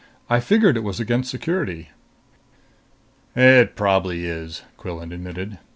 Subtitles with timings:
[0.31, 1.89] I figured it was against security."
[3.35, 5.59] "It probably is," Quillan admitted.